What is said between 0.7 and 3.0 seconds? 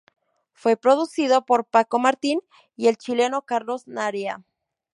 producido por Paco Martín y el